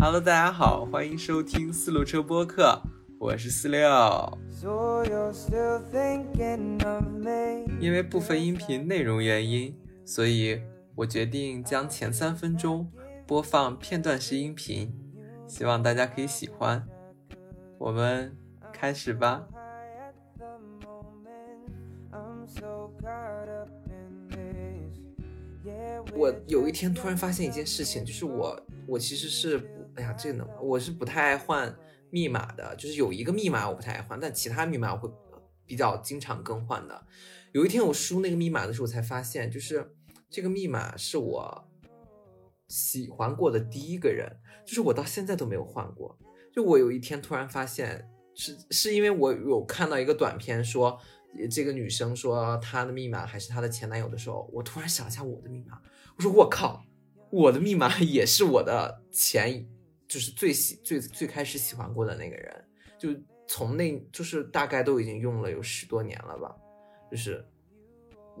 [0.00, 2.80] Hello，大家好，欢迎收听四路车播客，
[3.18, 3.80] 我是四六。
[7.80, 10.62] 因为部分音频内容原因，所以
[10.94, 12.88] 我决定将前三分钟
[13.26, 14.94] 播放片段式音频，
[15.48, 16.86] 希望大家可以喜欢。
[17.76, 18.36] 我们
[18.72, 19.48] 开始吧。
[26.14, 29.58] 我有一天突然发现一件事情，就是我我其实是
[29.98, 31.76] 哎呀，这个能我是不太爱换
[32.10, 35.10] 密码的，就是有一个密码我不太爱换，但其他密码我会
[35.66, 37.06] 比较经常更换的。
[37.52, 39.94] 有一天我输那个密码的时候，才发现就是
[40.30, 41.68] 这个密码是我
[42.68, 44.30] 喜欢过的第一个人，
[44.64, 46.16] 就是我到现在都没有换过。
[46.52, 51.00] 就我有一天突然发现，是是因为我有看到一个短片说。
[51.50, 55.78] 这个女生说她的密码还是她的前男友的时候，我突然想一下我的密码，
[56.16, 56.82] 我说我靠，
[57.30, 59.68] 我的密码也是我的前，
[60.08, 62.64] 就是最喜最最开始喜欢过的那个人，
[62.98, 63.10] 就
[63.46, 66.56] 从那就是大概都已经用了有十多年了吧，
[67.10, 67.44] 就是。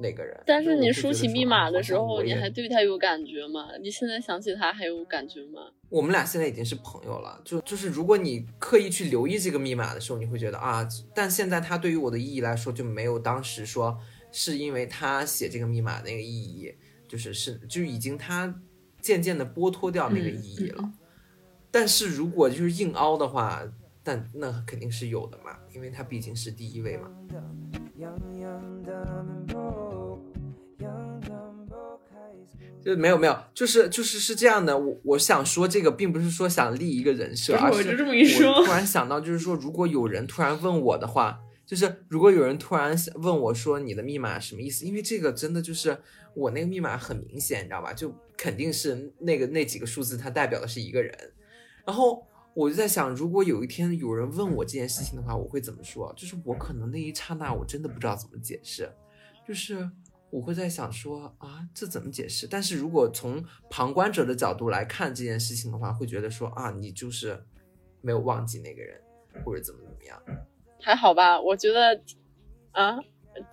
[0.00, 3.70] 那个人，但是你输起密码的时候，你还对他有感觉吗？
[3.82, 5.72] 你现在想起他还有感觉吗？
[5.88, 13.98] 我们俩现在已经是朋友了，就就是如果你刻意去留意这个密码的时候，你会觉得啊，但现在他对于我的意义来说就没有当时说
[14.30, 16.72] 是因为他写这个密码那个意义，
[17.08, 18.54] 就是是就已经他
[19.00, 20.92] 渐渐的剥脱掉那个意义了。
[21.70, 23.62] 但是如果就是硬凹的话，
[24.02, 27.10] 但那肯定是有的嘛，因为他毕竟是第一位嘛。
[32.80, 34.78] 就没有没有，就是就是是这样的。
[34.78, 37.90] 我我想说这个，并不是说想立一个人设，而是
[38.44, 44.86] 我突然想到，就是说，如果有人突然问我的话，就是如果有人突然问我说你的密码什么意思？
[44.86, 45.98] 因为这个真的就是
[46.34, 47.92] 我那个密码很明显，你知道吧？
[47.92, 51.12] 就肯定是那个那几个数字，它代表的是一个人。
[51.88, 52.22] 然后
[52.52, 56.12] 我就在想，如果有一天有人问我这件事情的话，我会怎么说？
[56.14, 58.92] 就是我可能那一刹那，我真的不知道怎么解释，
[59.46, 59.90] 就是。
[60.30, 62.46] 我会在想说啊，这怎么解释？
[62.46, 67.42] 但是如果从旁观者的角度来看这件事情的话，会觉得说啊，你就是
[68.02, 69.00] 没有忘记那个人，
[69.42, 70.22] 或者怎么怎么样？
[70.82, 71.98] 还好吧，我觉得
[72.72, 72.98] 啊，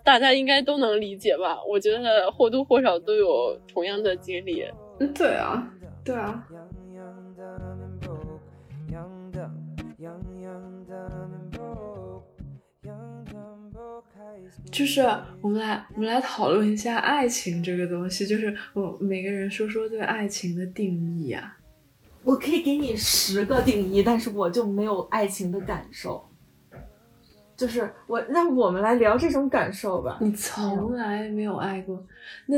[0.03, 1.63] 大家应该都能理解吧？
[1.63, 4.61] 我觉得或多或少都有同样的经历。
[4.99, 5.73] 嗯，对啊，
[6.03, 6.45] 对啊。
[14.71, 15.01] 就是
[15.41, 18.25] 我们来，我们来讨论一下爱情这个东西。
[18.25, 21.57] 就是我每个人说说对爱情的定义啊。
[22.23, 26.27] 我可以给你十个定义，但是我就没有爱情的感受。
[27.55, 30.17] 就是我，那我们来聊这种感受吧。
[30.19, 32.03] 你从来没有爱过，
[32.47, 32.57] 那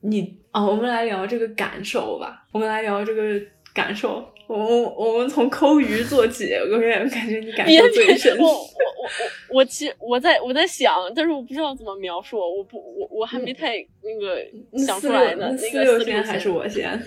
[0.00, 2.46] 你啊，我们来聊这个感受吧。
[2.52, 4.24] 我们来聊这个感受。
[4.50, 8.36] 我我我们从抠鱼做起，我感觉感觉你感受最深。
[8.36, 12.36] 我我 我我我其实我在我在想，但是我不知道怎么描述。
[12.36, 14.44] 我不我我还没太那个
[14.84, 15.46] 想出来呢。
[15.50, 16.90] 那个四六先还是我先？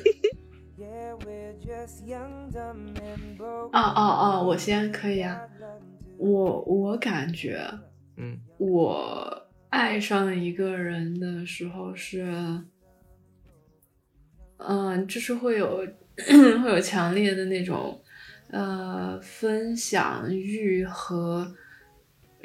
[3.73, 4.41] 啊啊啊！
[4.41, 5.41] 我先可以啊。
[6.17, 7.59] 我我感觉，
[8.15, 12.25] 嗯，我爱上一个人的时候是，
[14.57, 15.85] 嗯，就是会有。
[16.61, 17.99] 会有强烈的那种，
[18.51, 21.55] 呃，分享欲和，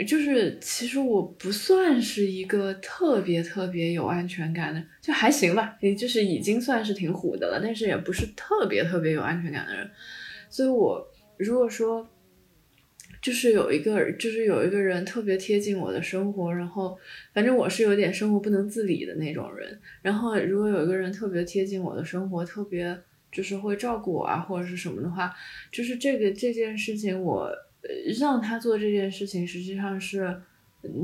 [0.07, 9.91] 就是其实我不算是一个特别特别有安全感的，就还行吧，也就是已经算是挺虎的了，但是也不是特别特别有安全感的人，
[10.49, 12.09] 所以我如果说。
[13.21, 16.97] 就是有一个，就是有一个人特别贴近我的生活，然后
[17.35, 22.97] 反正我是有点生活不能自理的那种人，然后如果有一个人特别贴近我的生活，特别。
[23.31, 25.35] 就是会照顾我啊，或者是什么的话，
[25.71, 27.51] 就是这个这件事情，我
[28.19, 30.41] 让他做这件事情，实际上是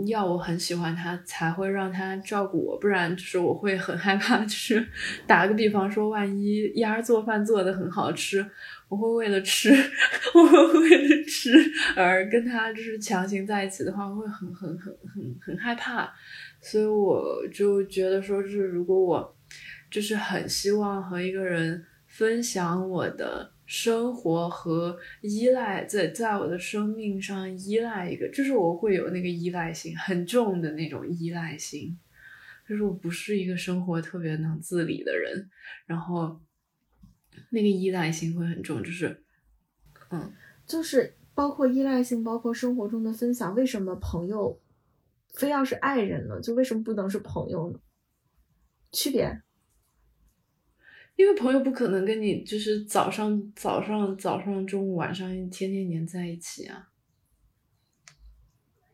[0.06, 4.38] 要我很喜欢他才会让他照顾我，不然就是我会很害怕。
[4.38, 4.86] 就是
[5.26, 8.44] 打个比方说，万一丫做饭做的很好吃，
[8.88, 9.70] 我会为了吃，
[10.34, 11.52] 我会为了吃
[11.96, 16.10] 而跟他就是强行在一起的话，我会很很很很很害怕。
[16.60, 19.36] 所以我就觉得说，就是如果我
[19.90, 21.84] 就是很希望和一个人。
[22.16, 31.98] 分享我的生活和依赖，在在我的生命上依赖一个，就是我会有那个依赖性很重的那种依赖性，
[32.68, 35.50] 就是我不是一个生活特别能自理的人，
[35.86, 36.40] 然后
[37.50, 39.24] 那个依赖性会很重，就是，
[40.10, 40.32] 嗯，
[40.64, 44.60] 就是包括依赖性，包括生活中的分享，为什么朋友
[45.32, 46.40] 非要是爱人呢？
[46.40, 47.80] 就为什么不能是朋友呢？
[48.92, 49.42] 区别？
[51.16, 56.88] 因为朋友不可能跟你就是早上早上早上中午晚上天天黏在一起啊。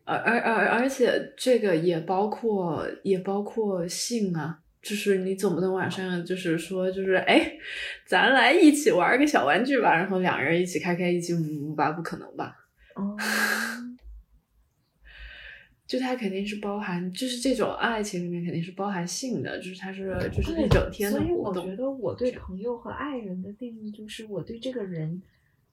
[0.05, 7.52] 而而而而且这个也包括也包括性啊，就是你总不能晚上就是说就是哎，
[8.06, 12.56] 咱来一起玩个小玩具吧，然后两人一起开开一起舞舞吧，不可能吧？
[12.96, 13.17] 哦，
[15.91, 21.33] 就它肯定是包含，就是这种爱情里面肯定是包含性的，就是它是就是对一整天的所以。
[21.33, 25.21] 我觉得我对朋友和爱人的定义就是我对这个人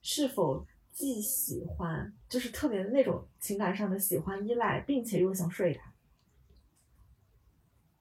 [0.02, 5.94] 是否既喜欢，就是特别的那种情感上的喜欢、依赖，并且又想睡他。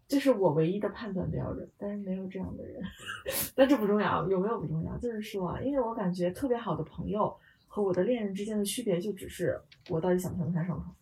[0.08, 2.82] 这是我唯一的判断标准，但是没有这样的人，
[3.54, 7.32] 但这不重要，有没有不重要，就是说啊，因为我感觉特别好的朋友
[7.68, 9.56] 和我的恋人之间的区别，就只是
[9.88, 10.97] 我到底想不想跟他上床。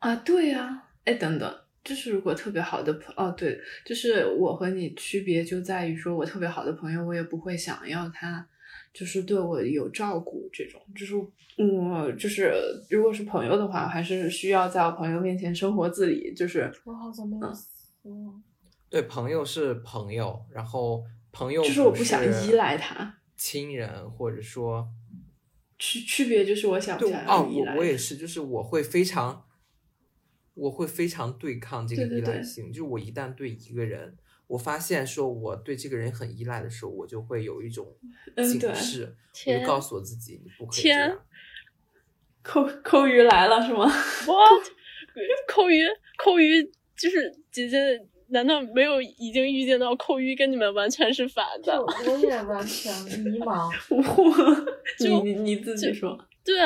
[0.00, 8.48] 啊，对呀、哎，等等，就是如果特别好的朋，哦，对，就是我和你区别就在于说，我特别好的朋友，我也不会想要他，
[8.92, 12.50] 就是对我有照顾这种，就是我就是
[12.88, 17.54] 如果是朋友的话，还是需要在我朋友面前生活自理，就是我好像没有嗯。
[18.02, 18.42] 说，
[18.88, 24.88] 对，朋友是朋友，然后朋友就是我不不想依赖他，亲人，或者说
[25.78, 29.44] 区区别就是我想不对想要哦，依赖他我我也是，就是我会非常，
[30.54, 32.68] 我会非常对抗这个对对对依赖性。
[32.72, 34.16] 就是我一旦对一个人，
[34.46, 37.86] 我发现说我对这个人很依赖的时候，我就会有一种
[38.36, 39.16] 警嗯对示，
[39.46, 41.18] 我就告诉我自己，你不可以这天样。
[42.42, 43.84] 扣扣鱼来了是吗？
[44.26, 44.66] What？
[45.46, 45.82] 扣鱼，
[46.16, 46.62] 扣鱼
[46.96, 47.76] 就是姐姐，
[48.28, 51.76] 难道没有已经预见到扣鱼跟你们完全是反的？
[51.82, 53.68] 我也完全迷茫。
[53.90, 54.04] 我
[54.98, 56.56] 就你你你自己说，对，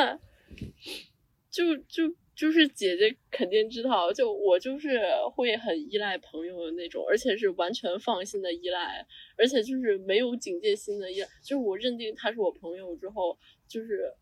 [1.49, 2.03] 就就
[2.35, 4.99] 就是姐姐肯定知道，就我就是
[5.33, 9.05] 会很依赖朋友的那种，而且是完全放心的依赖，
[9.37, 13.37] 而且就是没有警戒心的依赖，就是我认定他是我朋友之后，
[13.67, 14.13] 就是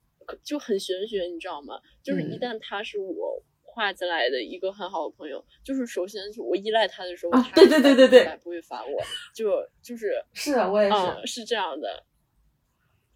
[0.44, 1.80] 就很玄学，你知道吗？
[2.04, 3.44] 就是一嗯旦他是我。
[3.76, 9.02] 画进来的一个很好的朋友，就是首先是我依赖他的时候，对对对对对不会烦我，
[9.34, 10.96] 就就是是啊，我也是。
[10.96, 12.06] 嗯，是这样的，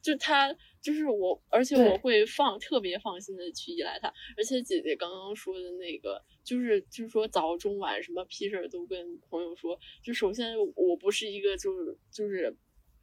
[0.01, 0.51] 就他
[0.81, 4.07] 就是我，而且我会放特别放心的去依赖他，
[4.38, 12.56] 而且姐姐刚刚说的那个，就是就是说早中晚什么屁事儿都跟朋友说，就首先我不是一个就是就是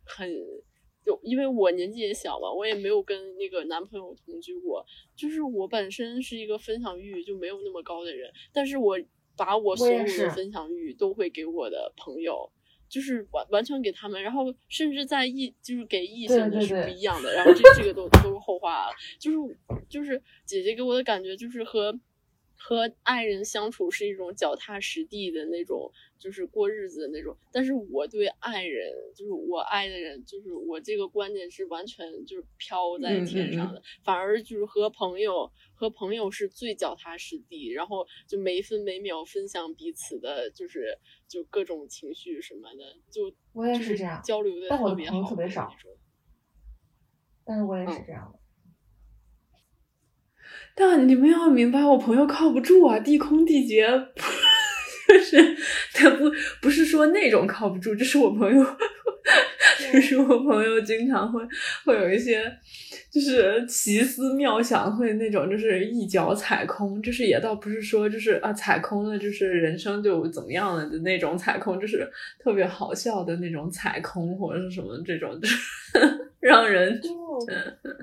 [0.04, 0.30] 很。
[1.06, 4.82] 就因为我年纪也小嘛，我也没有跟那个男朋友同居过，
[5.14, 8.98] 就是我本身是一个分享欲就没有那么高的人，但是我
[9.36, 12.50] 把我所有的分享欲都会给我的朋友，
[12.94, 18.94] 就是完完全给他们，然后甚至在异就是给异性的是不一样的，然后这这个都都是后话了。
[19.18, 19.36] 就是
[19.88, 21.92] 就是姐姐给我的感觉就是和
[22.66, 27.36] 和爱人相处是一种脚踏实地的那种，就是过日子的那种。
[27.52, 45.70] 但是我对爱人，就是我爱的人，就是我这个观念是完全就是飘在嗯嗯嗯天上的，反而就是和朋友和朋友是最脚踏实地，然后就每分每秒分享彼此的，就是就各种情绪什么的，就我也是这样交流的但我的朋友特别好特别少。
[47.44, 48.38] 但是我也是嗯这样的。
[50.74, 53.86] 但你们要明白，我朋友靠不住啊，地空地劫，
[55.08, 55.56] 就是
[55.92, 56.30] 他不
[56.60, 58.64] 不是说那种靠不住，就是我朋友，
[59.94, 61.40] 就是我朋友经常会
[61.84, 62.42] 会有一些
[63.12, 75.58] 就是奇思妙想，会那种就是一脚踩空，就是也倒不是说就是啊踩空了，就是人生就怎么样了的那种踩空，就是特别好笑的那种踩空或者是什么这种，就 是
[76.40, 77.00] 让人。
[77.00, 77.14] 就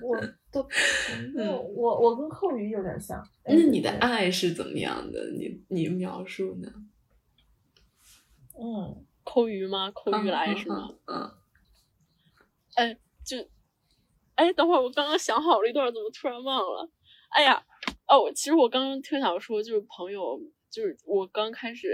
[0.02, 0.64] 我的朋
[1.36, 3.18] 友， 嗯我我跟寇宇有点像。
[3.44, 5.20] 哎那你的爱是怎么样的？
[5.38, 6.72] 你你描述呢？
[8.58, 9.92] 嗯，扣鱼吗？
[9.92, 10.90] 扣鱼来是吗？
[11.06, 11.18] 嗯？
[11.18, 11.32] 嗯，
[12.76, 13.38] 哎，就，
[14.36, 16.90] 哎，等会儿我刚刚想好了一段，怎么突然忘了？
[17.30, 17.66] 哎呀，
[18.08, 21.90] 哦，其实我刚刚特想说，就是朋友，就是我刚开始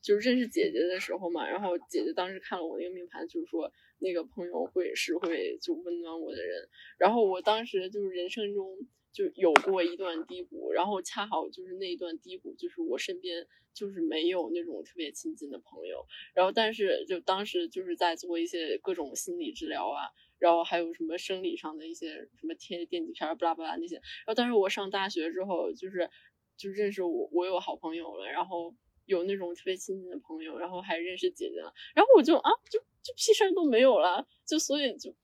[0.00, 8.76] 就是认识姐姐的时候嘛，然后姐姐当时看了我那个命盘，就是说那个朋友会是会就温暖我的人，然后我当时就是人生中
[9.12, 13.46] 就有过一段低谷，然后恰好就是那一段低谷，就是我身边
[13.78, 16.04] 就是没有那种特别亲近的朋友，
[16.34, 23.94] 然后但是就当时就是在做一些各种心理治疗啊，然后还有什么生理上的一些什么贴电极片儿，巴拉巴拉那些。
[23.94, 26.10] 然后但是我上大学之后，就是
[26.56, 28.74] 就认识我我有好朋友了，然后
[29.06, 35.14] 有那种特别亲近的朋友，然后还认识姐姐了，然后我就啊就就屁事儿都没有了，就所以就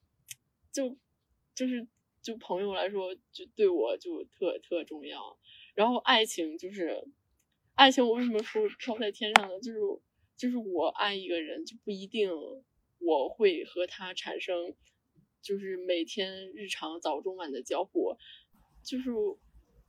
[0.73, 0.97] 就
[1.57, 1.85] 就是
[2.23, 5.37] 就朋友来说，就对我就特特重要。
[5.75, 7.05] 然后爱情就是
[7.85, 9.61] 爱情，我为什么说飘在天上呢？
[9.61, 9.79] 就是
[10.39, 12.31] 就是我爱一个人就不一定
[12.99, 14.75] 我会和他产生
[15.43, 18.17] 就是每天日常早中晚的交互，
[18.83, 19.11] 就是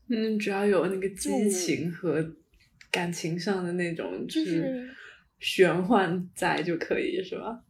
[0.09, 2.35] 嗯，只要有那个激情和
[2.91, 4.93] 感情上的那种就是
[5.39, 7.63] 玄幻在就可以，是吧？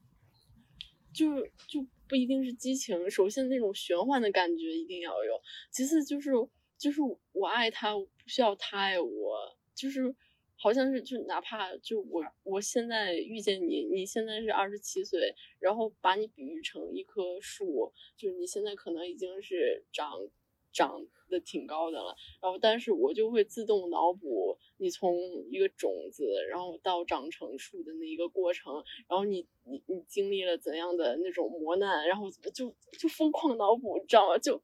[1.13, 5.39] 就就不一定是激情，首先那种玄幻的感觉一定要有，
[5.69, 6.31] 其次就是
[6.79, 6.99] 就是
[7.31, 10.15] 我爱他，我不需要他爱我，就是
[10.57, 20.29] 好像是就哪怕就我我现在遇见你，你现在是二十七岁，然后把你比喻成一棵树，就是你现在可能已经是长
[20.71, 25.15] 长得挺高的了，然后但是我就会自动脑补你从
[25.49, 34.37] 一个种子，然后到长成树的那一个过程，然后你你你经历了怎样的那种磨难，然后就就疯狂脑补，你知道吗？
[34.37, 34.61] 就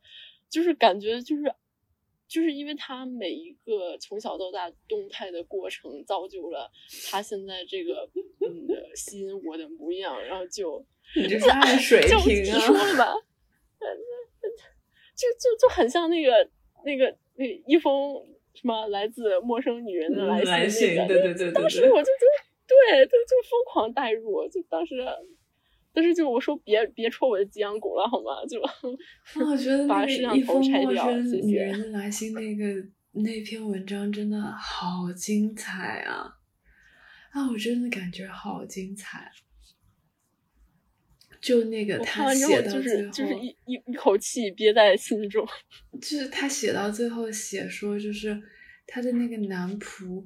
[0.49, 1.53] 就是感觉就是
[2.31, 6.71] 就是因为他每一个从小到大动态的过程，造就了
[7.09, 8.09] 他现在这个
[8.39, 10.81] 嗯吸引我的模样，然后就
[11.17, 12.97] 你这是爱水就平直说了啊！
[12.97, 13.13] 吧，
[15.13, 16.49] 就就就很像那个
[16.85, 18.15] 那个那一封
[18.53, 22.25] 什么来自陌生女人的嗯来来信那个，对对对对对当时我就就
[22.65, 24.95] 对，就就疯狂代入，就当时。
[25.93, 28.45] 但是就我说别别戳我的脊梁骨了好吗？
[28.49, 28.71] 就啊
[29.45, 31.79] 我觉得 那个把摄像一封头拆掉，陌生谢谢女人。
[31.79, 32.65] 的来信那个
[33.11, 36.37] 那篇文章真的好精彩啊！
[37.31, 39.31] 啊，我真的感觉好精彩。
[41.41, 45.43] 就那个他写到最后，就是就是一一一口气憋在心中。
[45.99, 48.39] 就是他写到最后写说，就是
[48.85, 50.23] 他的那个男仆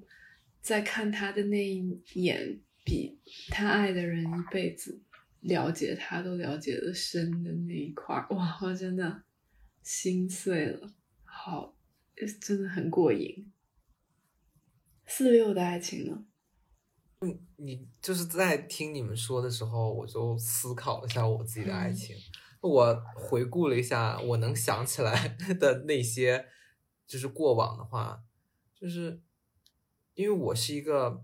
[0.59, 1.81] 在看他的那一
[2.15, 3.17] 眼，比
[3.49, 5.01] 他爱的人一辈子
[5.47, 9.23] 了解他都了解的深的那一块儿，哇，我真的
[9.83, 11.77] 心碎了，好，
[12.41, 13.51] 真的很过瘾。
[15.05, 16.25] 四六的爱情呢？
[17.21, 22.15] 嗯你就是在听你们说的时候，我就思考一下我自己的爱情。
[22.61, 25.27] 我回顾了一下我能想起来
[25.59, 26.47] 的那些，
[27.05, 28.23] 就是过往的话，
[28.73, 29.21] 就是
[30.15, 31.23] 因为我是一个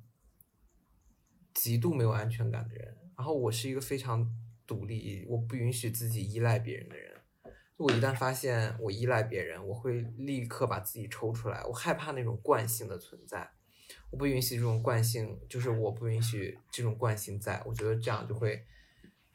[1.53, 4.27] 极度没有安全感的人，然后我是一个非常
[4.65, 7.11] 独立，我不允许自己依赖别人的人。
[7.77, 13.47] 我一旦发现我依赖别人，我会立刻把自己抽出来，我害怕那种惯性的存在。
[14.09, 18.59] 我不允许这种惯性，就是我不允许这种惯性在，我觉得这样就会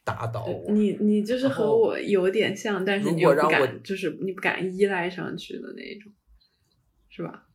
[0.02, 0.72] 打倒我。
[0.72, 6.10] 你你就是和我有点像，但是如你又不果让我敢，就是你不敢依赖上去的那一种，
[7.08, 7.46] 是吧？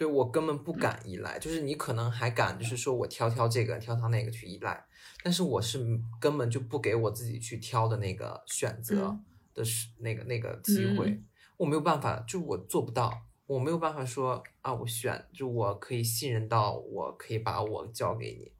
[0.00, 4.82] 对我根本不敢依赖，就是你可能还敢，就是说我挑挑这个，挑挑那个去依赖，
[5.22, 11.24] 但是我是根本就不给我自己去挑的那个选择嗯的是、那个那个机会，嗯
[11.58, 13.12] 我没有办法，就我做不到，
[13.44, 18.50] 我没有办法说啊，我选，就我可以信任到，我可以把我交给你，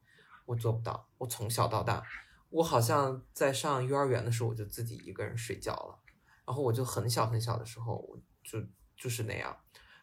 [0.44, 2.02] 我做不到，我从小到大，
[2.50, 5.98] 我好像在上幼儿园的时候我就自己一个人睡觉了，
[6.44, 8.60] 然后我就很小很小的时候我就
[8.94, 9.56] 就是那样。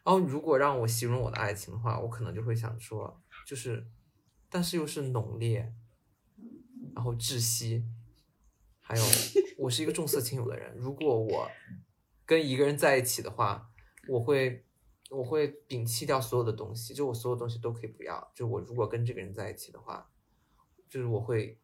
[0.08, 3.86] 然后，如果让我形容我的爱情的话，我可能就会想说，就是，
[4.48, 5.70] 但是又是浓烈，
[6.94, 7.84] 然后窒息，
[8.80, 9.02] 还有，
[9.58, 10.74] 我是一个重色轻友的人。
[10.78, 11.46] 如果我
[12.24, 13.70] 跟一个人在一起的话，
[14.08, 14.64] 我会，
[15.10, 18.32] 我会摒弃掉所有的东西，就我所有东西都可以不要。
[18.34, 20.10] 就我如果跟这个人在一起的话，
[20.88, 21.60] 就是我会，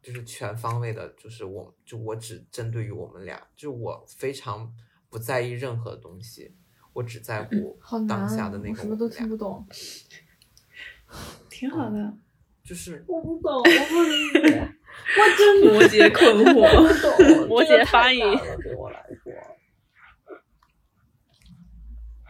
[0.00, 4.74] 就是全方位的，就是我就我只针对于我们俩，就是我非常
[5.10, 6.56] 不在意任何东西。
[7.00, 9.66] 我只在乎当下的那我什么都听不懂。
[11.48, 12.14] 挺好的。
[12.62, 14.60] 就是我不懂，我不理解，
[15.18, 16.54] 我真的摩羯 困惑
[16.86, 17.48] 不懂。
[17.48, 18.20] 摩这个羯发音
[18.62, 19.32] 对我来说，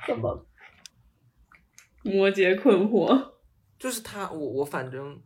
[0.07, 0.47] 怎么
[2.05, 3.33] 摩羯困惑，
[3.79, 5.21] 就是他，我我反正，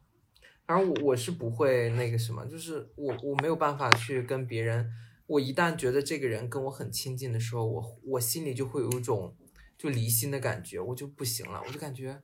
[0.66, 4.90] 反正我我是不会那个什么，就是我我没有办法去跟别人，
[5.26, 9.36] 我一旦觉得这个人跟我很亲近的时候，我我心里就会有一种
[9.78, 12.22] 就离心的感觉，我就不行了，我就感觉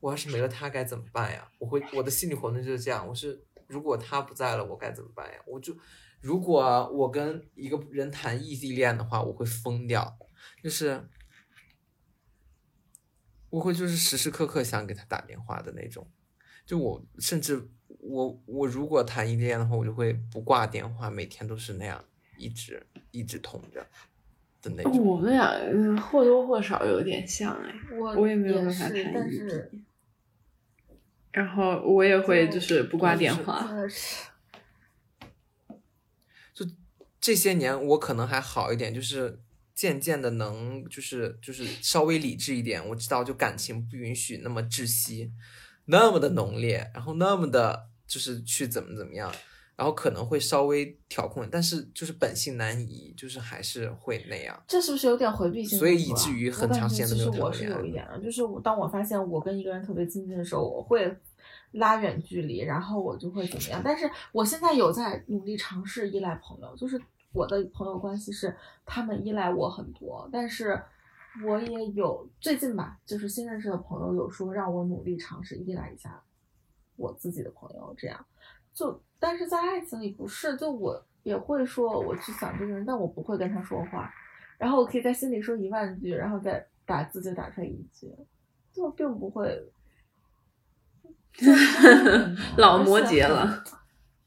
[0.00, 1.50] 我要是没了他该怎么办呀？
[1.58, 5.38] 我会我的心理活动就是这样，我是如果他不在了，我该怎么办呀？
[5.46, 5.76] 我就
[6.20, 10.18] 如果我跟一个人谈异地恋的话，我会疯掉，
[10.62, 11.08] 就是。
[13.50, 16.10] 我会就是时时刻刻想给他打电话的那种，
[16.66, 22.04] 就我甚至我我如果谈异地恋的话，我就会不挂电话，每天都是那样
[22.36, 23.86] 一直一直通着
[24.62, 25.04] 的那种。
[25.04, 29.84] 我们俩嗯或多或少有点像哎，我我也没有办法是谈异但是地，
[31.32, 33.68] 然后我也会就就是不挂电话，
[36.54, 36.66] 就
[37.20, 39.40] 这些年我可能还好一点，就是
[39.74, 45.32] 渐渐的能就是就是稍微理智一点，我知道就感情不允许那么窒息，
[45.86, 49.34] 那么的浓烈，然后那么的就是去怎么怎么样。
[49.76, 54.62] 然后可能会稍微调控，但是就是本性难移，就是还是会那样。
[54.68, 55.76] 这是不是有点回避性？
[55.76, 61.12] 所以以至于很长时间都没有谈我是有一点的，就是我当我发现我跟一个人特别亲近的时候，我会
[61.72, 63.82] 拉远距离，然后我就会怎么样？
[63.84, 67.00] 但是我现在有在努力尝试依赖朋友，就是
[67.32, 70.80] 我的朋友关系是他们依赖我很多，但是
[71.44, 76.22] 我也有最近吧，就是新认识的朋友有说让我努力尝试依赖一下
[76.94, 78.24] 我自己的朋友，这样
[78.72, 79.02] 就。
[79.24, 84.12] 但是在爱情里不是，就我也会说我去想这个人，但我不会跟他说话，
[84.58, 88.14] 然后我可以在心里说一万句，然后再打字就打出来一句，
[88.70, 89.72] 就并不会。
[92.58, 93.64] 老摩羯了，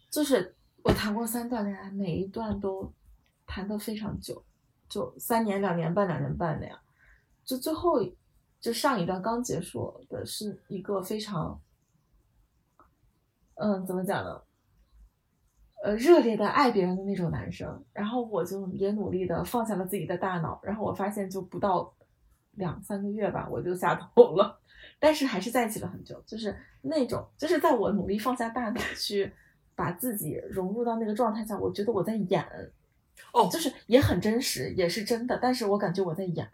[0.09, 2.91] 就是我谈过三段恋爱，每一段都
[3.45, 4.43] 谈的非常久，
[4.89, 6.79] 就三年、两年半、两年半那样，
[7.45, 8.03] 就最后
[8.59, 11.61] 就上一段刚结束的是一个非常，
[13.53, 14.41] 嗯，怎么讲呢？
[15.83, 21.93] 呃，热烈的爱别人的那种男生，然后我就也努力的放下了自己的大脑，然后我发现就不到
[22.53, 24.59] 两三个月吧，我就下头了，
[24.99, 29.31] 但是还是在一起了很久，就是那种，就是在我努力放下大脑去
[29.75, 32.43] 把自己融入到那个状态下，我觉得我在演，
[33.31, 36.49] 哦，就是也很真实，也是真的，但是我感觉我在演，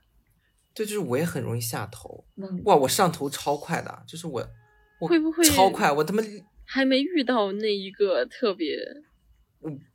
[0.73, 2.25] 对，就是我也很容易下头，
[2.65, 4.45] 哇，我上头超快的，就是我，
[4.99, 5.89] 会不会超快？
[5.89, 6.21] 我他妈
[6.65, 8.77] 还没遇到那一个特别。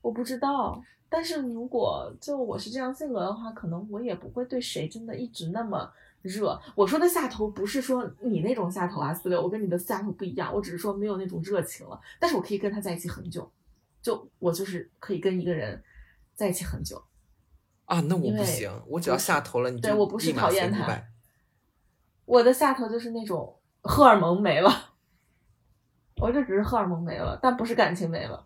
[0.01, 5.91] 我不知道，但是如果就我是这样性格的话，可能我也不会对谁真的一直那么
[6.23, 6.61] 热。
[6.75, 12.01] 我说的下头不是说你那种下头啊，四六，我跟你的下头不一样，我只是说没有那种热情了。
[12.19, 13.51] 但是我可以跟他在一起很久，
[14.03, 15.83] 就我就是可以跟一个人
[16.35, 17.03] 在一起很久
[17.87, 18.01] 啊。
[18.01, 21.03] 那我不行，我只要下头了，你对我不是讨厌他，
[22.25, 24.71] 我的下头就是那种荷尔蒙没了，
[26.17, 28.45] 我就只是荷尔蒙没了，但不是感情没了。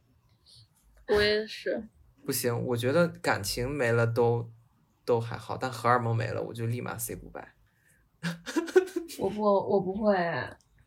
[1.14, 1.82] 我也是，
[2.24, 4.48] 不行，我觉得感情没了都
[5.04, 7.44] 都还好，但荷尔蒙没了，我就立马 say goodbye。
[9.18, 10.16] 我不，我不会，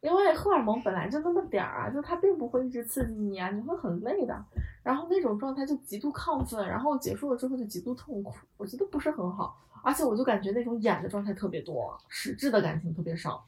[0.01, 4.45] 因为荷尔蒙本来就那么点儿啊，就它并不会一直刺激你啊，你会很累的。
[4.83, 9.61] 然后那种状态就极度亢奋，然后结束了之后就极度痛苦，我觉得不是很好。
[9.83, 13.45] 而且我就感觉那种演的状态特别多，实质的感情特别少。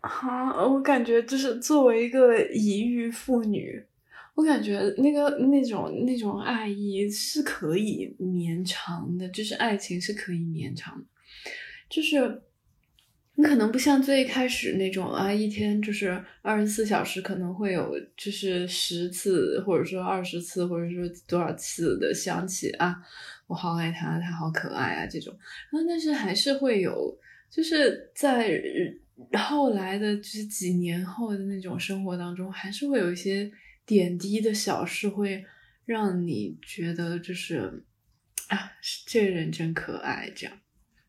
[0.00, 3.84] 啊，我感觉就是作为一个已育妇女。
[4.40, 11.04] 我感觉那个那种那种爱意是可以绵长的，就是爱情是可以绵长的，
[11.90, 12.40] 就是
[13.34, 22.96] 你可能不像最开始那种啊，一天就是二十四小时可能会有就是十次或者说二十次或者说多少次的想起啊，
[23.46, 25.36] 我好爱他，他好可爱啊这种，
[25.70, 27.14] 然后但是还是会有，
[27.50, 28.58] 就是在
[29.38, 33.52] 后来的就是几年后的那种生活当中，还是会有一些。
[33.90, 35.44] 点滴的小事会
[35.84, 37.84] 让你觉得就是
[38.46, 38.70] 啊，
[39.04, 40.30] 这人真可爱。
[40.30, 40.56] 这样，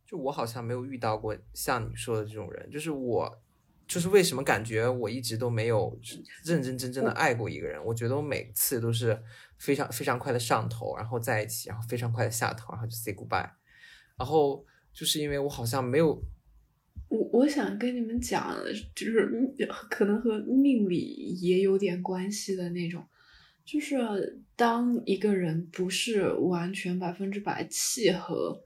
[0.04, 2.68] 就我好像没有遇到过像你说的这种人。
[2.72, 3.44] 就是我，
[3.86, 5.96] 就是为什么感觉我一直都没有
[6.44, 7.80] 认认真真的爱过一个人？
[7.86, 9.22] 我觉得我每次都是
[9.60, 13.48] 非常非常快的上头，然后在一起，然后非常快的下头，然后就 say goodbye。
[14.18, 16.20] 然后就是因为我好像没有。
[17.12, 18.56] 我我想跟你们讲，
[18.96, 19.30] 就是
[19.90, 23.04] 可能和命理也有点关系的那种，
[23.66, 28.64] 就是当一个人不是完全百分之百契合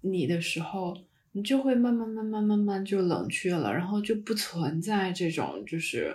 [0.00, 0.96] 你的时候，
[1.30, 6.12] 你就会慢慢慢慢慢慢就冷却了，然后就不存在这种，就是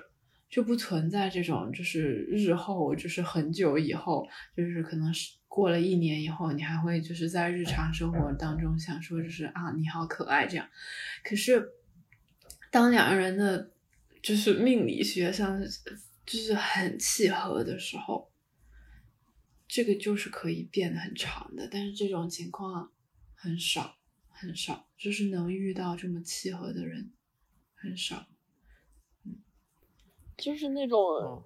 [0.50, 5.38] 就不存在这种，就是日后就是很久以后，就是可能是。
[5.50, 10.70] 过了一年以后，你还会就是在日常生活当中想说，就是啊，你好可爱这样。
[11.24, 11.72] 可是，
[12.70, 13.72] 当两个人的
[14.22, 15.60] 就是命理学上
[16.24, 18.32] 就是很契合的时候，
[19.68, 21.68] 这个就是可以变得很长的。
[21.70, 22.92] 但是这种情况
[23.34, 23.98] 很少
[24.30, 27.12] 很少，就是能遇到这么契合的人
[27.74, 28.28] 很少。
[30.40, 31.44] 嗯，就是那种。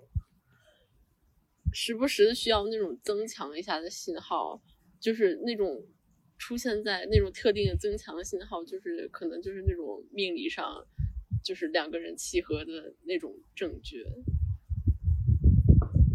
[1.76, 4.62] 时不时的需要那种增强一下的信号，
[5.00, 5.84] 就是那种
[6.38, 10.86] 出现在那种特定的增强的信号，就是可能就是那种命理上
[11.44, 14.06] 就是两个人契合的那种证据。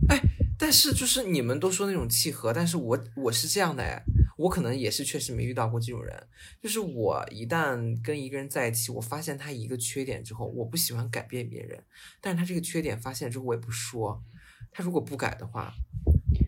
[0.08, 0.22] 哎，
[0.56, 4.04] 但是就是你们都说那种契合，但是我我是这样的哎，
[4.38, 6.16] 我可能也是确实没遇到过这种人。
[6.62, 11.82] 就是我一旦跟一个人在一起，我发现他一个缺点之后，我不喜欢改变别人，
[12.20, 14.22] 但是他这个缺点发现之后，我也不说。
[14.70, 15.72] 他如果不改的话，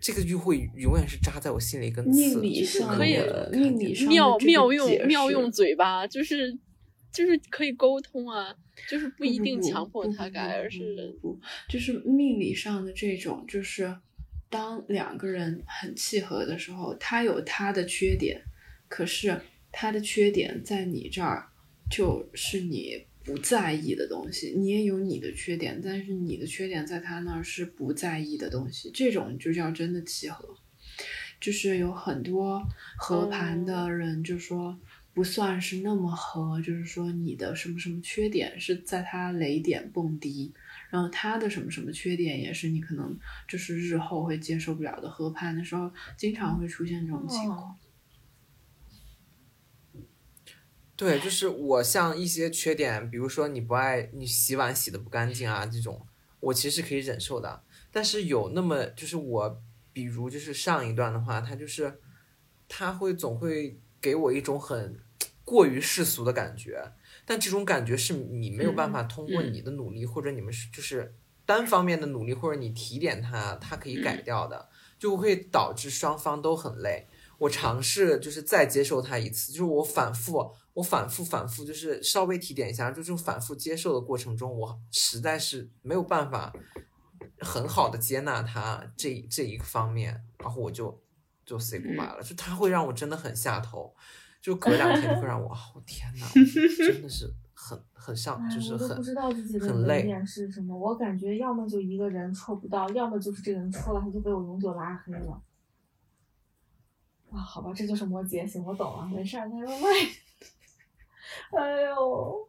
[0.01, 2.19] 这个就会永远是扎在我心里一根刺。
[2.19, 3.19] 命理上可以，
[3.51, 6.57] 命理上妙妙用妙用嘴巴，就是
[7.13, 8.55] 就是可以沟通啊，
[8.89, 13.97] 就是不一定强迫他改，而是不就是命理上的这种，就是
[14.51, 18.43] 当两个人很契合的时候，他有他的缺点，
[18.89, 19.41] 可是
[19.73, 21.49] 他的缺点在你这儿
[21.89, 30.57] 就是你不在意的东西，你也有你的缺点，但是你的缺点在他那儿是不在意的东西，这种就叫真的契合。
[31.41, 32.63] 就是有很多
[32.99, 34.79] 合盘的人就说
[35.15, 40.53] 不算是那么合，就是说你的什么什么缺点是在他雷点蹦迪，
[40.91, 45.09] 然后他的什么什么缺点也是你可能就是日后会接受不了的。
[45.09, 47.79] 合盘的时候经常会出现这种情况。
[50.97, 56.07] 对，就是我像一些缺点，比如说你不爱你洗碗洗的不干净啊，这种
[56.41, 57.63] 我其实可以忍受的。
[57.91, 59.63] 但是有那么就是我，
[59.95, 62.01] 比如就是上一段的话，他就是
[62.69, 65.01] 他会总会给我一种很
[65.43, 66.93] 过于世俗的感觉，
[67.31, 69.53] 但这种感觉是你没有办法通过嗯。
[69.53, 71.15] 你的努力或者你们是就是
[71.47, 77.07] 单方面的努力或者你提点他，他可以改掉的，就会导致双方都很累。
[77.39, 86.53] 我尝试就是再接受他一次，就是我反复，我反复反复，就是稍微提点一下，就这种反复接受的过程中，我实在是没有办法
[87.39, 91.01] 很好的接纳他这这一个方面，然后我就
[91.47, 93.95] 就 say goodbye 了，就他会让我真的很下头，
[94.41, 96.27] 就隔两天就会让我， 我、天呐，
[96.93, 100.03] 真的是很很上，哎就是很我都不知道自己的雷很累。
[100.05, 100.77] 点是什么。
[100.77, 105.43] 我感觉要么就一个人戳不到，要么就是这个人戳了，他就被我永久拉黑了。
[107.31, 109.49] 啊，好吧，这就是摩羯，行，我懂了，没事儿。
[109.49, 110.09] 他说喂，
[111.61, 112.49] 哎呦，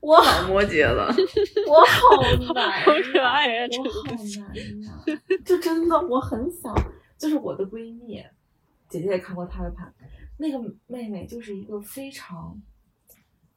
[0.00, 1.06] 我好摩羯了，
[1.66, 5.02] 我好难，好可爱啊这我好难呀！
[5.46, 6.74] 就真的我很想，
[7.16, 8.22] 就是我的闺蜜，
[8.88, 9.90] 姐姐也看过她的盘，
[10.36, 12.60] 那个妹妹就是一个非常，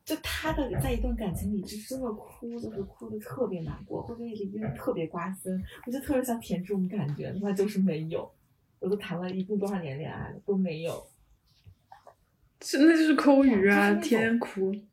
[0.06, 8.32] 就她的在一段感情里是真的哭，就是哭的特别难过，或者里边特别瓜分，我就特别想舔这种感觉，那就是没有，
[8.80, 11.08] 我都谈了一共多少年恋爱了都没有，
[12.60, 14.72] 真的就是抠鱼啊，天天哭。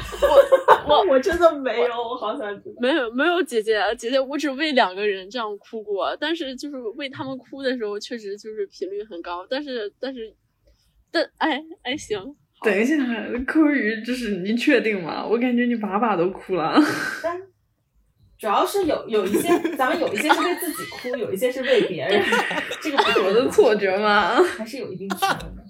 [0.00, 2.74] 我我我真的没有，我好想知道。
[2.80, 10.34] 没有没有姐姐姐姐，我只为两个人这样哭过，但是就是为他们哭的时候，确实就是频率很高，但是但是
[11.10, 12.18] 但哎哎行，
[12.62, 12.96] 等一下，
[13.46, 15.26] 抠鱼就是你确定吗？
[15.26, 16.80] 我感觉你把把都哭了。
[17.22, 17.40] 但
[18.38, 22.22] 主要是有有一些，咱们有一些是为自己哭，有一些是为别人，
[22.80, 24.42] 这个不是我的错觉吗？
[24.42, 25.64] 还是有一定区别的。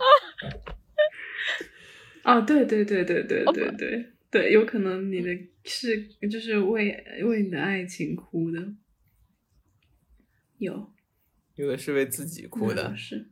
[2.23, 8.75] 啊，对对对对对哦对对 对，有可能你的是就是为为你的爱情哭的，
[10.59, 10.93] 有。
[11.57, 13.31] 有的是为自己哭的，是。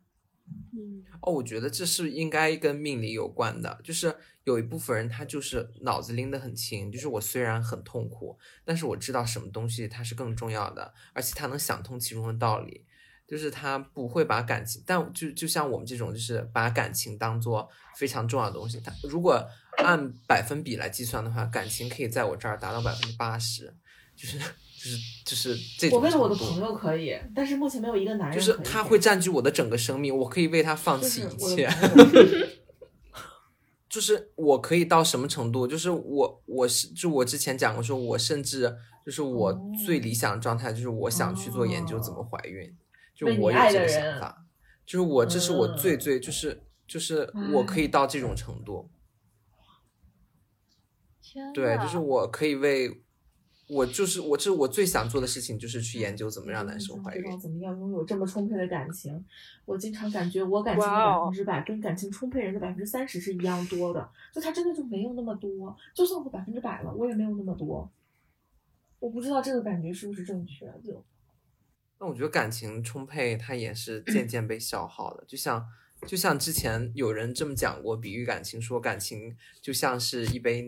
[0.72, 1.04] 嗯。
[1.22, 12.84] 哦，我觉得这是应该跟命理有关的，就是有一部分人他就是脑子拎得很清，就是我虽然很痛苦，但是我知道什么东西它是更重要的，而且他能想通其中的道理，
[13.28, 23.74] 就是他不会把感情，但就就像我们这种，就是把感情当做非常重要的东西，他如果按百分比来计算的话，感情可以在我这儿达到百分之八十，
[24.16, 31.68] 就是就是就是这种我为了我的朋友可以，但是目前没有一个男人就是他会占据我的整个生命，我可以为他放弃一切。
[33.88, 35.66] 就是我可以到什么程度？
[35.66, 42.70] 就是我我是就我之前讲过，说我甚至就是我哦最理想的状态，就是我想去做研究怎么怀孕，
[43.18, 44.46] 就我有这个想法，
[44.87, 48.88] 就是我这是我最嗯最就是就是我可以哎到这种程度，
[51.20, 53.02] 天对，就是我可以为
[53.68, 57.37] 我就是我这是我最想做的事情，就是去研究怎么让男生怀孕知道。
[57.37, 59.22] 怎么样拥有这么充沛的感情。
[59.64, 65.76] 我经常感觉我感情的百分之百跟感情充沛人的百分之三十是一样多的，就他真的就没有那么多。
[65.92, 67.90] 就算我百分之百了，我也没有那么多。
[69.00, 71.04] 我不知道这个感觉是不是正确，就
[72.00, 75.24] 那我觉得感情充沛，它也是渐渐被消耗的。
[75.26, 75.64] 就像
[76.06, 80.64] 就像之前有人这么讲过，比喻感情说感情就像是一杯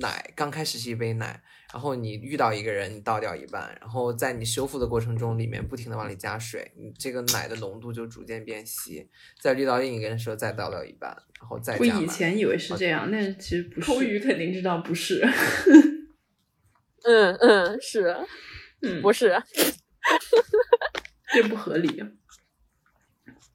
[0.00, 9.06] 奶，刚开始是一杯奶，然后你遇到一个人，你倒掉一半，然后在你修复的过程中，里面不停的往里加水，你这个奶的浓度就逐渐变稀。
[9.38, 13.86] 再遇到另一个人的时候，再倒掉一半，然后再我以前以为是这样，但是其实不是。
[13.86, 15.22] 抠鱼肯定知道不是。
[17.04, 18.16] 嗯嗯是
[18.80, 19.36] 嗯，不是？
[21.32, 22.08] 这不合理啊！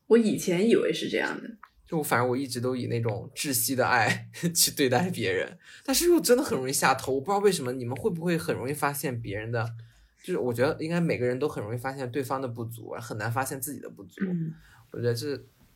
[0.07, 1.49] 我以前以为是这样的，
[1.85, 7.13] 就我反正我一直都以那种窒息的爱 去对待别人，但是又真的很容易下头。
[7.13, 9.65] 我不知道为什么，你们会不会很容易发现别人的？
[10.21, 14.21] 就是我觉得应该每个人都很容易发现对方的不足，很难发现自己的不足。
[14.25, 14.53] 嗯，
[14.91, 15.33] 我觉得这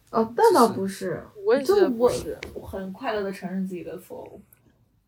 [0.09, 4.41] 哦，那倒不是，就我也觉得不是我很快乐的承认自己的错误，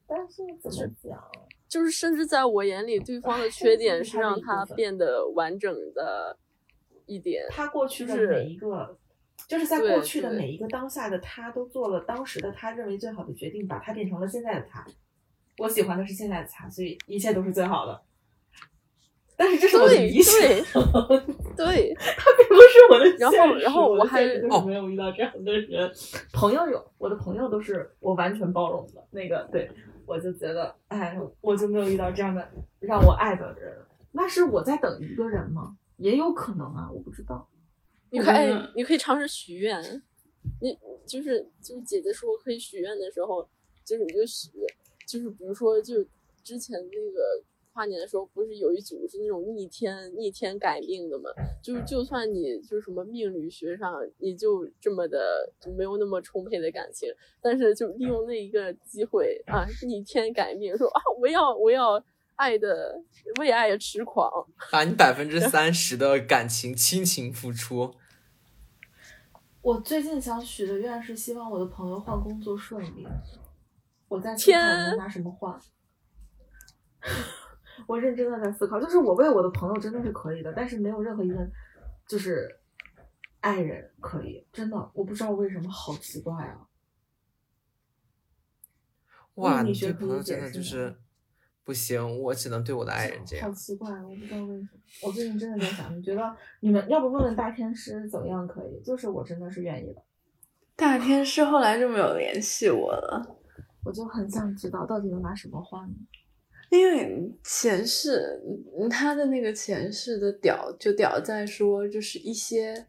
[0.07, 1.21] 但是怎么讲？
[1.67, 6.37] 就是甚至在我眼里，对方的缺点是让他变得完整的
[7.05, 7.43] 一点。
[7.49, 8.97] 他过去的就是每一个，
[9.47, 14.85] 就是在过去的每一个当下的他，都做了当时的他认为最好的决定，把他变成了现在的他。
[15.57, 18.01] 我喜欢的是现在的他，所以一切都是最好的。
[19.37, 20.33] 但是这是我的对理想，
[21.57, 23.05] 对 他，并不是我的。
[23.17, 24.21] 然后然后我还
[24.65, 25.91] 没有遇到这样的人。
[26.31, 29.05] 朋友有，我的朋友都是我完全包容的。
[29.11, 29.69] 那个，对
[30.05, 32.47] 我就觉得，哎，我就没有遇到这样的
[32.79, 33.85] 让我爱的人。
[34.11, 35.77] 那是我在等一个人吗？
[35.97, 37.47] 也有可能啊，我不知道。
[38.11, 39.81] 你可以你可以尝试许愿。
[40.61, 43.47] 你就是就是姐姐说可以许愿的时候，
[43.83, 44.49] 就是你就许，
[45.07, 46.05] 就是比如说就
[46.43, 47.43] 之前那个
[47.75, 51.29] 跨年的时候，不是有一组是那种逆天逆天改命的嘛？
[51.61, 57.09] 就是就算你就是什么命理学上你就这么的就没有那么充沛的感情，
[57.41, 62.01] 但是就利用那一个机会啊，逆天改命，说啊我要我要
[62.35, 62.97] 爱的
[63.39, 64.31] 为爱痴狂，
[64.71, 67.93] 把你百分之三十的感情亲情付出。
[69.61, 73.05] 我最近想许的愿是希望我的朋友换工作顺利。
[74.07, 75.59] 我在思考天能拿什么换。
[77.87, 81.35] 我认真的在思考，就是我为我的朋友真的是可以的，但是没有任何一个
[82.07, 82.59] 就是
[83.41, 86.67] 爱人可以，真的我不知道为什么，好奇怪啊！
[89.35, 90.95] 哇，你这朋友真的就是
[91.63, 93.53] 不行，我只能对我的爱人这样好。
[93.53, 94.69] 奇怪，我不知道为什么。
[95.03, 98.81] 我最近真的在想，你觉得你们要不问问大天师怎么样可以？
[98.81, 100.01] 就是我真的是愿意的，
[100.75, 103.37] 大天师后来就没有联系我了，
[103.83, 105.95] 我就很想知道到底能拿什么换呢？
[106.77, 108.41] 因为前世
[108.79, 112.87] 嗯他的那个前世的屌就屌在说，就是一些，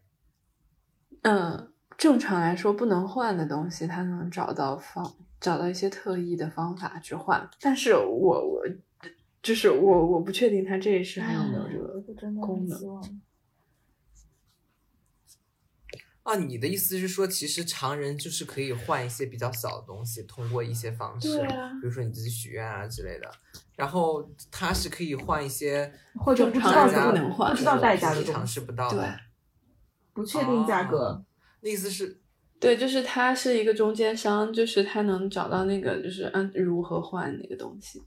[1.21, 7.49] 嗯，正常来说不能换的东西，他能找到方找到一些特异的方法去换。
[7.61, 8.63] 但是我我
[9.41, 12.85] 就是我我不确定他这一世还有没有这个功能很希。
[12.85, 13.21] 望。
[16.27, 23.31] 啊，你的意思是说，其实常人就是可以换一些比较小的东西，通过一些方式，对啊比如说你自己许愿啊之类的。
[23.77, 29.19] 然后他是可以换一些或者不知道不能换不知道代价的尝，试不到对的。
[30.13, 30.97] 不确定价格。
[30.97, 31.23] 哦
[31.61, 32.21] 那意思是，
[32.59, 38.03] 对，就是他是一个中间商，就是他能找到那个，就是嗯如何换那个东西。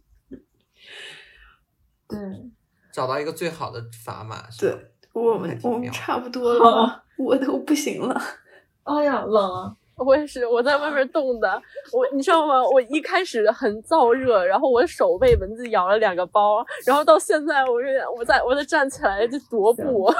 [2.06, 2.18] 对，
[2.92, 4.46] 找到一个最好的砝码？
[4.58, 4.72] 对
[5.12, 8.18] 我们我们差不多了，我都不行了。
[8.84, 9.76] 哎呀，冷啊！
[9.96, 12.54] 我也是，我在外面冻的，我你知道吗？
[12.72, 20.10] 我一开始很燥热，然后我的手被蚊子咬了两个包，然后到现在我有点，我在我在站起来就踱步。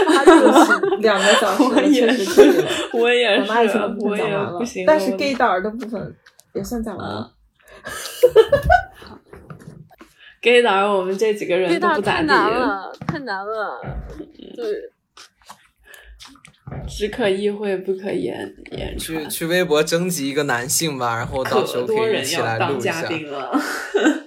[1.00, 2.64] 两个小时，我也是，
[2.94, 4.88] 我也是，部分我也讲完了不行了。
[4.88, 6.16] 但是 gay 胆儿的部分
[6.54, 7.30] 也算讲完了。
[10.40, 13.78] gay 胆儿，我们这几个人都不咋地，难了，太难了。
[14.56, 14.90] 对，
[16.88, 19.30] 只可意会不可言言去传。
[19.30, 23.08] 去微博征集一个男性吧，然后到时候可以一多人要起来录一当嘉下。
[23.08, 23.60] 宾了。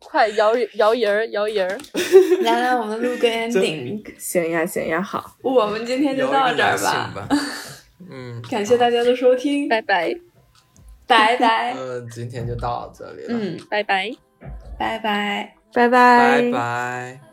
[0.00, 1.78] 快摇摇人儿，摇人儿。
[2.42, 4.02] 来来，我们录个 ending。
[4.18, 7.28] 行呀，行呀，好，我们今天就到这儿吧，吧。
[8.10, 10.14] 嗯，感谢大家的收听，拜拜，
[11.06, 11.74] 拜拜。
[11.76, 14.10] 嗯，今天就到这里了，嗯，拜拜。
[14.78, 15.54] 拜拜。
[15.74, 17.25] 拜拜拜。